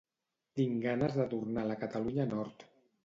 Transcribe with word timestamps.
Tinc 0.59 0.79
ganes 0.85 1.17
de 1.19 1.27
tornar 1.35 1.67
a 1.67 1.71
la 1.73 1.77
Catalunya 1.85 2.27
nord 2.35 2.67